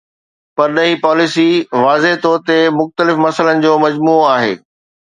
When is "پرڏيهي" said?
0.59-0.95